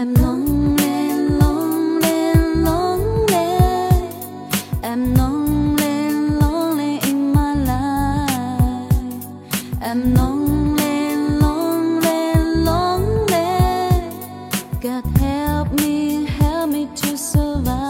[0.00, 2.64] em nóng lên, nóng em
[5.14, 6.38] nóng lên
[7.02, 8.88] in my life.
[9.80, 11.38] Em nóng lên
[12.64, 14.12] nóng lên.
[14.82, 17.80] God, help me help me to survive.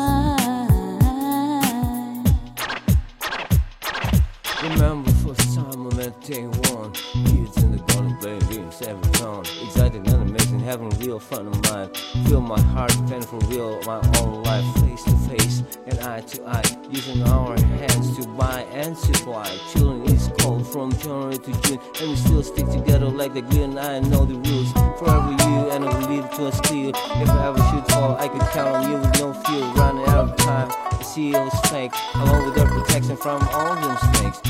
[4.62, 6.92] Remember first time I met day one?
[6.92, 11.62] Kids in the garden playing games every town Exciting and amazing, having real fun of
[11.70, 11.90] mine.
[12.26, 16.48] Feel my heart bend for real, my own life Face to face and eye to
[16.48, 16.62] eye.
[16.90, 19.46] Using our hands to buy and supply.
[19.72, 23.64] Children is cold from January to June And we still stick together like the glue
[23.64, 27.48] And I know the rules Forever you and I leave to us clear If I
[27.48, 29.64] ever should fall, I could count on you with no fear.
[29.74, 34.40] Running out of time, the CEO's fake Along with their protection from all them snakes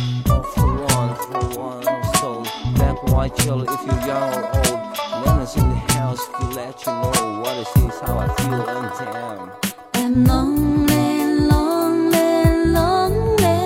[1.60, 2.42] one, soul.
[2.74, 5.26] Black, white, yellow, if you're young or oh, old.
[5.26, 8.88] Nana's in the house to let you know what it is, how I feel, and
[8.98, 9.50] damn.
[9.94, 11.08] I'm lonely,
[11.52, 12.30] lonely,
[12.78, 13.60] lonely.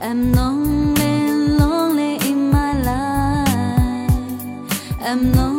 [0.00, 1.12] I'm lonely,
[1.60, 4.68] lonely in my life.
[5.00, 5.57] I'm lonely,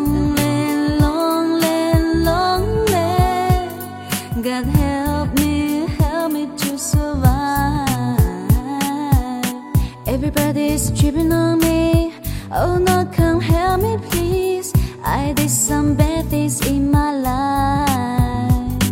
[10.21, 12.13] Everybody's tripping on me.
[12.51, 14.73] Oh no, come help me, please.
[15.01, 18.91] I did some bad things in my life.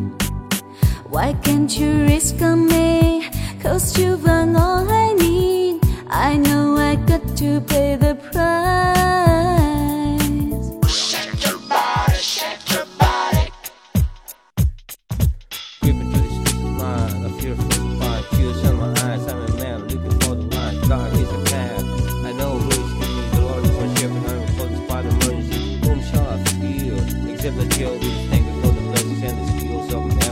[1.09, 3.27] Why can't you risk on me?
[3.61, 5.81] Cause you've got all I need.
[6.09, 8.37] I know I got to pay the price.
[15.81, 17.76] Creeping through the streets of line, a fear
[27.47, 27.57] fear?
[27.57, 30.26] Except that you'll be thankful for the blessings and the skills of an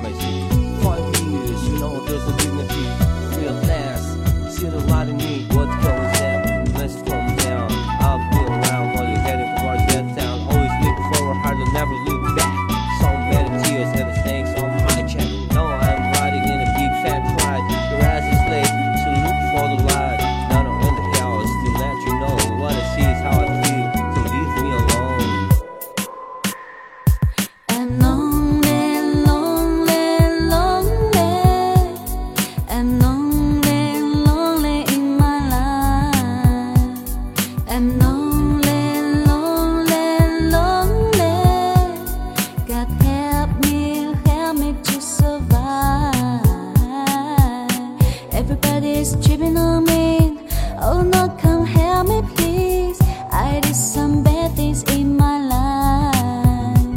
[49.05, 50.39] Everybody's tripping on me.
[50.81, 52.99] Oh no, come help me, please.
[53.31, 56.95] I did some bad things in my life.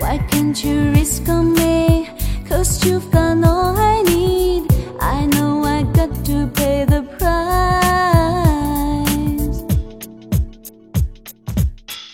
[0.00, 2.08] Why can't you risk on me?
[2.48, 4.66] Cause you've got all I need.
[5.00, 7.34] I know I got to pay the price.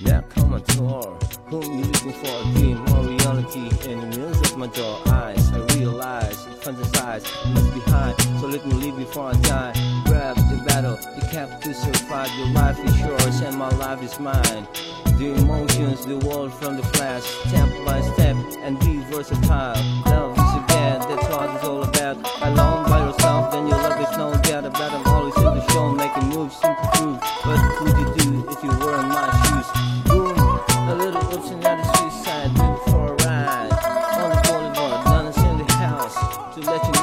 [0.01, 1.19] Now come on tour.
[1.51, 2.29] Whom you looking for?
[2.29, 3.69] A dream or reality?
[3.91, 8.15] In the mirrors of my jaw eyes, I realize, fantasize, must be high.
[8.41, 9.73] So let me leave before I die.
[10.07, 12.31] Grab the battle, the cap to survive.
[12.39, 14.69] Your life is yours and my life is mine.
[15.19, 19.75] The emotions, the world from the flash, step by step, and be versatile.
[20.07, 20.71] Love is a
[21.11, 22.17] that's what it's all about.
[22.43, 24.93] Alone by yourself, then your love is no doubt about.
[24.93, 25.10] I'm
[36.71, 37.00] let you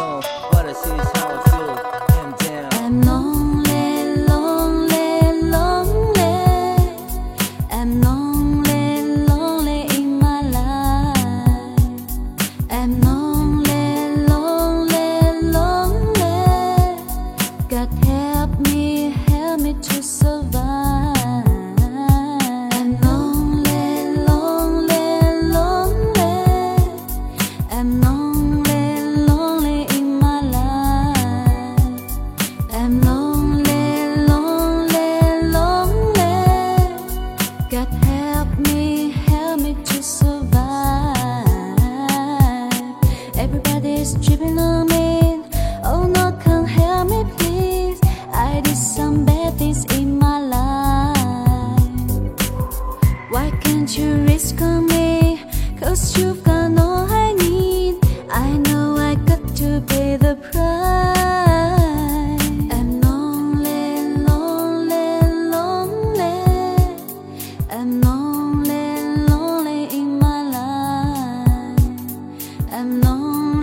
[73.20, 73.57] I'm